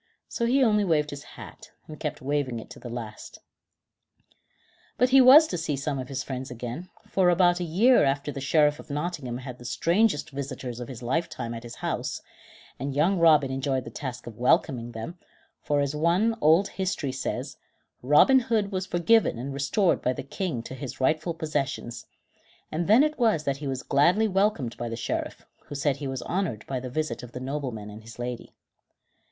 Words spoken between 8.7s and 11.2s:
of Nottingham had the strangest visitors of his